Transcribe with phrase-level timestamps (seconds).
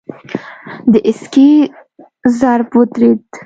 [0.91, 1.49] د سکې
[2.39, 3.21] ضرب ودرېد.